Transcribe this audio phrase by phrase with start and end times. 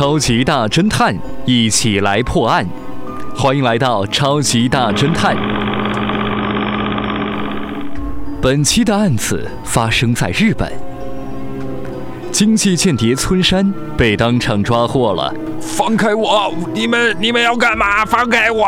[0.00, 1.14] 超级大侦探，
[1.44, 2.66] 一起来破案。
[3.36, 5.36] 欢迎来到超级大侦探。
[8.40, 10.72] 本期的案子发生在日本，
[12.32, 15.34] 经济间谍村山被当场抓获了。
[15.60, 16.50] 放开我！
[16.72, 18.02] 你们你们要干嘛？
[18.06, 18.64] 放开我！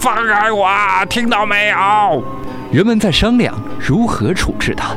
[0.00, 0.66] 放开我！
[1.10, 2.24] 听到没有？
[2.72, 4.96] 人们在商量如何处置他。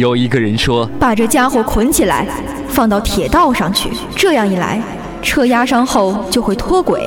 [0.00, 2.26] 有一个人说：“把这家伙捆起来，
[2.66, 3.90] 放到铁道上去。
[4.16, 4.80] 这样一来，
[5.20, 7.06] 车压伤后就会脱轨，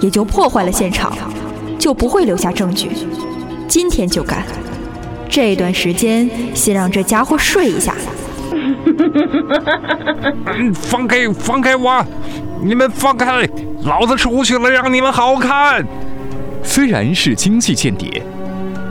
[0.00, 1.16] 也就破坏了现场，
[1.78, 2.90] 就不会留下证据。
[3.66, 4.42] 今天就干。
[5.30, 7.94] 这段时间，先让这家伙睡一下。
[10.74, 12.04] ”放开放开我！
[12.62, 13.48] 你们放开！
[13.84, 15.82] 老子出去了，让你们好看。
[16.62, 18.22] 虽然是经济间谍，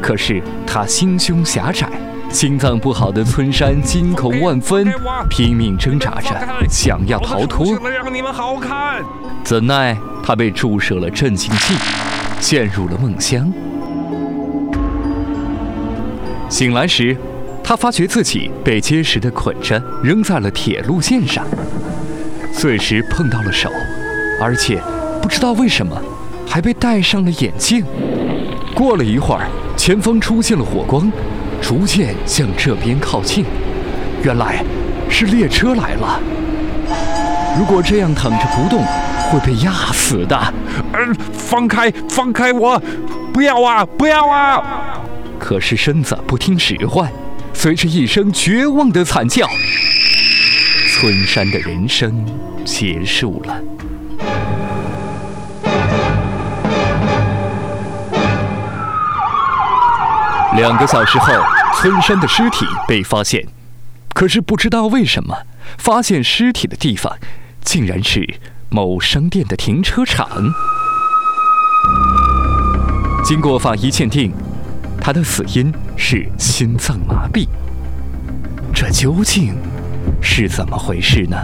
[0.01, 1.87] 可是他心胸狭窄。
[2.35, 4.85] 心脏不好的村山惊恐万分，
[5.29, 6.35] 拼命挣扎着
[6.69, 7.65] 想要逃脱。
[9.41, 11.73] 怎奈他被注射了镇静剂，
[12.41, 13.49] 陷入了梦乡。
[16.49, 17.15] 醒来时，
[17.63, 21.41] 他发觉自己被结实的捆着，扔在了铁路线上。
[22.51, 23.71] 碎石碰到了手，
[24.41, 24.83] 而且
[25.21, 25.97] 不知道为什么
[26.45, 27.85] 还被戴上了眼镜。
[28.75, 31.09] 过了一会儿，前方出现了火光。
[31.67, 33.43] 逐渐向这边靠近，
[34.21, 34.63] 原来
[35.09, 36.19] 是列车来了。
[37.57, 38.85] 如果这样躺着不动，
[39.31, 40.39] 会被压死的。
[40.93, 42.79] 嗯，放开，放开我！
[43.33, 45.01] 不要啊，不要啊！
[45.39, 47.11] 可是身子不听使唤，
[47.51, 49.47] 随着一声绝望的惨叫，
[50.93, 52.23] 村山的人生
[52.63, 53.59] 结束了。
[60.55, 61.33] 两个小时后，
[61.73, 63.45] 村山的尸体被发现，
[64.13, 65.35] 可是不知道为什么，
[65.77, 67.17] 发现尸体的地方
[67.63, 68.35] 竟然是
[68.69, 70.27] 某商店的停车场。
[73.23, 74.31] 经过法医鉴定，
[75.01, 77.47] 他的死因是心脏麻痹。
[78.73, 79.55] 这究竟
[80.21, 81.37] 是怎么回事呢？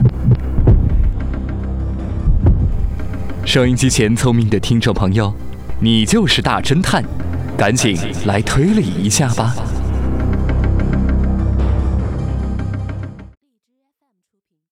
[3.46, 5.34] 收音机前聪明的听众朋友，
[5.80, 7.04] 你就是大侦探。
[7.58, 7.96] 赶紧
[8.26, 9.54] 来推理一下吧。